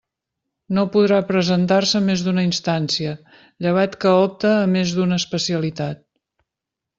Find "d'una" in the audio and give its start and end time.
2.27-2.45, 4.97-5.21